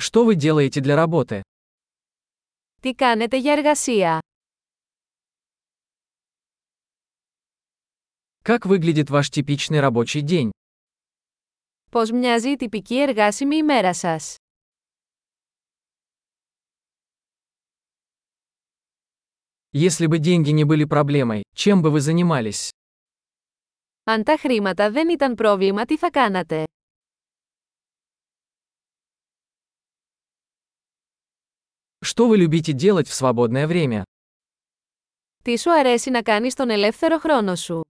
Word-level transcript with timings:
Что 0.00 0.24
вы 0.24 0.36
делаете 0.36 0.80
для 0.80 0.94
работы? 0.94 1.42
Τι 2.80 2.94
κάνετε 2.94 3.36
για 3.36 3.52
εργασία? 3.52 4.20
Как 8.44 8.64
выглядит 8.66 9.10
ваш 9.10 9.28
типичный 9.30 9.80
рабочий 9.80 10.22
день? 10.22 10.50
Πώς 11.90 12.10
μοιάζει 12.10 12.50
η 12.50 12.56
τυπική 12.56 13.00
εργάσιμη 13.00 13.56
ημέρα 13.56 13.94
σας? 13.94 14.36
Если 19.72 20.06
бы 20.06 20.18
деньги 20.18 20.50
не 20.50 20.64
были 20.64 20.84
проблемой, 20.84 21.42
чем 21.54 21.82
бы 21.82 21.90
вы 21.90 22.00
занимались? 22.00 22.68
Αν 24.04 24.22
τα 24.24 24.36
χρήματα 24.38 24.90
δεν 24.90 25.08
ήταν 25.08 25.34
πρόβλημα, 25.34 25.84
τι 25.84 25.96
θα 25.96 26.10
κάνατε? 26.10 26.64
Что 32.17 32.27
вы 32.27 32.37
любите 32.37 32.73
делать 32.73 33.07
в 33.07 33.13
свободное 33.13 33.67
время? 33.67 34.03
Τι 35.43 35.57
σου 35.57 35.71
αρέσει 35.71 36.09
να 36.09 36.21
κάνεις 36.21 36.53
τον 36.55 36.69
ελεύθερο 36.69 37.19
χρόνο 37.19 37.55
σου? 37.55 37.81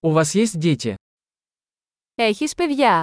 У 0.00 0.10
вас 0.12 0.34
есть 0.34 0.58
дети? 0.58 0.94
Έχεις 2.14 2.54
παιδιά. 2.54 3.02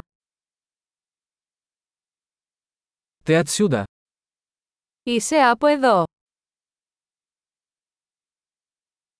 Ты 3.23 3.33
отсюда? 3.35 3.83
Είσαι 5.03 5.35
από 5.35 5.67
εδώ. 5.67 6.03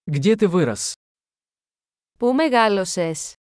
Где 0.05 0.35
ты 0.35 0.47
вырос? 0.47 0.93
Πού 2.17 2.33
μεγάλωσες? 2.33 3.33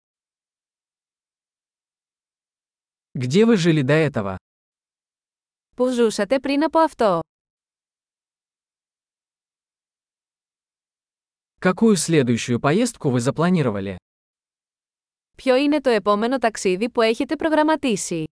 Где 3.17 3.45
вы 3.45 3.57
жили 3.57 3.83
до 3.83 3.93
этого? 3.93 4.37
Πού 5.77 5.89
ζούσατε 5.89 6.41
πριν 6.41 6.65
από 6.65 6.79
αυτό? 6.79 7.21
Какую 11.59 11.97
следующую 11.97 12.61
поездку 12.61 13.11
вы 13.11 13.21
запланировали? 13.21 13.97
Ποιο 15.37 15.57
είναι 15.57 15.81
το 15.81 15.91
επόμενο 15.91 16.39
ταξίδι 16.39 16.91
που 16.91 17.01
έχετε 17.01 17.37
προγραμματίσει? 17.37 18.25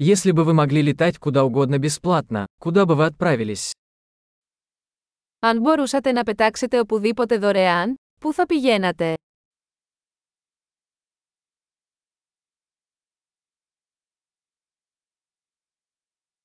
Если 0.00 0.30
бы 0.32 0.44
вы 0.44 0.54
могли 0.54 0.82
летать 0.82 1.18
куда 1.18 1.44
угодно 1.44 1.78
бесплатно, 1.78 2.46
куда 2.60 2.86
бы 2.86 2.94
вы 2.94 3.06
отправились? 3.06 3.72
Αν 5.40 5.60
μπορούσατε 5.60 6.12
να 6.12 6.24
πετάξετε 6.24 6.78
οπουδήποτε 6.80 7.38
δωρεάν, 7.38 7.94
πού 8.22 8.32
θα 8.32 8.46
πηγαίνατε? 8.46 9.14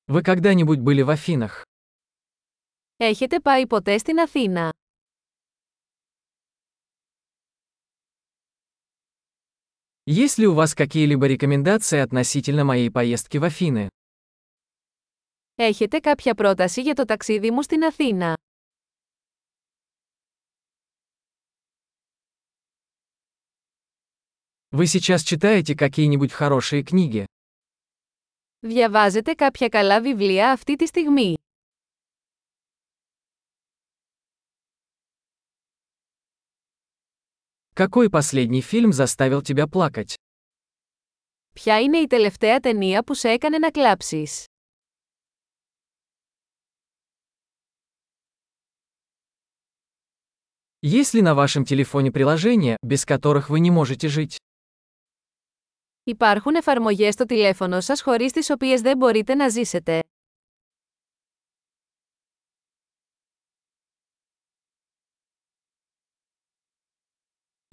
Вы 0.06 0.22
когда-нибудь 0.22 0.80
были 0.80 1.02
в 1.02 1.10
Афинах? 1.10 1.62
Έχετε 2.96 3.40
πάει 3.40 3.66
ποτέ 3.66 3.98
στην 3.98 4.18
Αθήνα? 4.18 4.72
Есть 10.06 10.38
ли 10.38 10.46
у 10.46 10.54
вас 10.54 10.74
какие-либо 10.74 11.26
рекомендации 11.26 11.98
относительно 11.98 12.64
моей 12.64 12.90
поездки 12.90 13.38
в 13.38 13.44
Афины? 13.44 13.88
Έχετε 15.54 15.98
κάποια 15.98 16.34
πρόταση 16.34 16.82
για 16.82 16.94
το 16.94 17.04
ταξίδι 17.04 17.50
μου 17.50 17.62
στην 17.62 17.84
Αθήνα? 17.84 18.36
Вы 24.70 24.86
сейчас 24.86 25.22
читаете 25.22 25.74
какие-нибудь 25.76 26.32
хорошие 26.32 26.82
книги? 26.82 27.26
Διαβάζετε 28.60 29.34
κάποια 29.34 29.68
καλά 29.68 30.00
βιβλία 30.00 30.50
αυτή 30.52 30.76
τη 30.76 30.86
στιγμή. 30.86 31.34
Какой 37.74 38.08
последний 38.10 38.62
фильм 38.62 38.92
заставил 38.92 39.42
тебя 39.42 39.66
плакать? 39.66 40.14
Ποια 41.52 41.80
είναι 41.80 41.98
η 41.98 42.06
τελευταία 42.06 42.60
ταινία 42.60 43.04
που 43.04 43.14
σε 43.14 43.28
έκανε 43.28 43.58
να 43.58 43.70
κλάψεις? 43.70 44.44
Есть 50.80 51.14
ли 51.14 51.22
на 51.22 51.34
вашем 51.34 51.64
телефоне 51.64 52.12
приложения, 52.12 52.76
без 52.82 53.04
которых 53.06 53.48
вы 53.48 53.60
не 53.60 53.70
можете 53.70 54.08
жить? 54.08 54.36
Υπάρχουν 56.08 56.54
εφαρμογές 56.54 57.14
στο 57.14 57.24
τηλέφωνο 57.24 57.80
σας 57.80 58.02
χωρίς 58.02 58.32
τις 58.32 58.50
οποίες 58.50 58.80
δεν 58.80 58.96
μπορείτε 58.96 59.34
να 59.34 59.48
ζήσετε. 59.48 60.00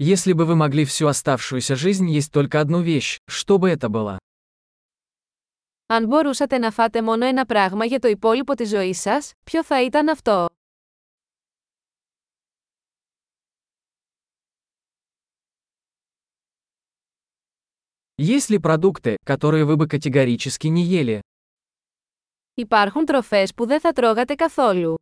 Если 0.04 0.34
бы 0.34 0.46
вы 0.46 0.56
могли 0.56 0.84
всю 0.86 1.08
оставшуюся 1.08 1.76
жизнь 1.76 2.10
есть 2.10 2.32
только 2.32 2.60
одну 2.60 2.82
вещь, 2.82 3.20
что 3.28 3.60
бы 3.60 3.70
это 3.70 3.88
было? 3.90 4.18
Αν 5.86 6.06
μπορούσατε 6.08 6.58
να 6.58 6.72
φάτε 6.72 7.02
μόνο 7.02 7.26
ένα 7.26 7.46
πράγμα 7.46 7.86
για 7.86 8.00
το 8.00 8.08
υπόλοιπο 8.08 8.54
της 8.54 8.70
ζωής 8.70 9.02
σας, 9.02 9.32
ποιο 9.44 9.64
θα 9.64 9.84
ήταν 9.84 10.10
αυτό? 10.10 10.46
Есть 18.18 18.50
ли 18.50 18.60
продукты, 18.60 19.18
которые 19.24 19.66
вы 19.66 19.78
бы 19.78 19.88
категорически 19.88 20.68
не 20.68 20.84
ели? 20.84 21.22
Υπάρχουν 22.54 23.06
τροφές 23.06 23.54
που 23.54 23.66
δεν 23.66 23.80
θα 23.80 23.92
τρώγατε 23.92 24.36
καθόλου. 24.36 24.96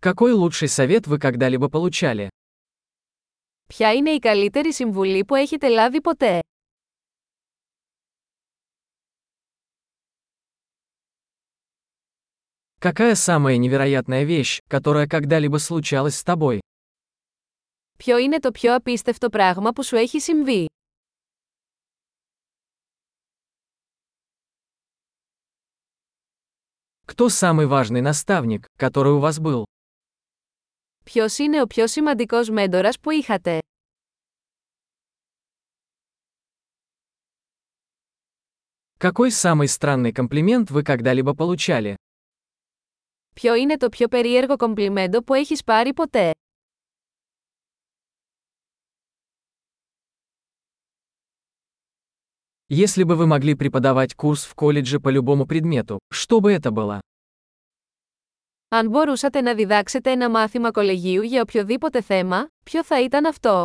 Какой 0.00 0.32
лучший 0.32 0.68
совет 0.68 1.06
вы 1.06 1.18
когда-либо 1.18 1.68
получали? 1.68 2.28
Ποια 3.66 3.92
είναι 3.92 4.10
η 4.10 4.18
καλύτερη 4.18 4.72
συμβουλή 4.72 5.24
που 5.24 5.34
έχετε 5.34 5.68
λάβει 5.68 6.00
ποτέ? 6.00 6.40
Какая 12.78 13.14
самая 13.14 13.56
невероятная 13.56 14.24
вещь, 14.24 14.60
которая 14.68 15.06
когда-либо 15.06 15.56
случалась 15.56 16.16
с 16.16 16.22
тобой? 16.22 16.60
Ποιο 18.00 18.18
είναι 18.18 18.38
το 18.38 18.50
πιο 18.50 18.74
απίστευτο 18.74 19.28
πράγμα 19.28 19.72
που 19.72 19.82
σου 19.84 19.96
έχει 19.96 20.20
συμβεί? 20.20 20.66
Кто 27.06 27.28
самый 27.28 27.66
важный 27.66 28.00
наставник, 28.00 28.66
который 28.78 29.12
у 29.12 29.18
вас 29.18 29.38
был? 29.38 29.62
Ποιος 31.04 31.38
είναι 31.38 31.62
ο 31.62 31.66
πιο 31.66 31.86
σημαντικός 31.86 32.48
μέντορας 32.48 33.00
που 33.00 33.10
είχατε? 33.10 33.58
Какой 38.98 39.30
самый 39.30 39.68
странный 39.68 40.12
комплимент 40.12 40.70
вы 40.70 40.82
когда-либо 40.82 41.34
получали? 41.34 41.94
Ποιο 43.34 43.54
είναι 43.54 43.76
το 43.76 43.88
πιο 43.88 44.08
περίεργο 44.08 44.56
κομπλιμέντο 44.56 45.22
που 45.22 45.34
έχεις 45.34 45.64
πάρει 45.64 45.94
ποτέ? 45.94 46.30
Если 52.70 53.04
бы 53.04 53.14
вы 53.14 53.26
могли 53.26 53.54
преподавать 53.54 54.14
курс 54.14 54.44
в 54.44 54.54
колледже 54.54 54.98
по 54.98 55.08
любому 55.08 55.46
предмету, 55.46 56.00
что 56.10 56.40
бы 56.40 56.52
это 56.52 56.70
было? 56.72 57.00
Αν 58.68 58.88
μπορούσατε 58.90 59.40
να 59.40 59.54
διδάξετε 59.54 60.10
ένα 60.10 60.30
μάθημα 60.30 60.70
κολεγίου 60.70 61.22
για 61.22 61.42
οποιοδήποτε 61.42 62.00
θέμα, 62.00 62.48
ποιο 62.64 62.84
θα 62.84 63.00
ήταν 63.00 63.26
αυτό? 63.26 63.62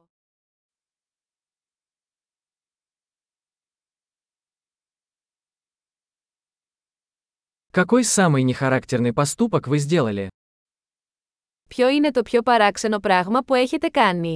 Какой 7.72 8.04
самый 8.04 8.44
нехарактерный 8.44 9.13
поступок 9.13 9.68
вы 9.68 9.78
сделали? 9.78 10.28
Ποιο 11.69 11.90
είναι 11.90 12.12
το 12.12 12.22
πιο 12.22 12.42
παράξενο 12.42 13.00
πράγμα 13.00 13.44
που 13.44 13.54
έχετε 13.54 13.88
κάνει? 13.88 14.34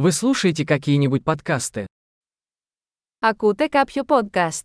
Вы 0.00 0.12
слушаете 0.12 0.64
какие-нибудь 0.66 1.24
подкасты? 1.24 1.86
Ακούτε 3.20 3.68
κάποιο 3.68 4.02
podcast. 4.02 4.64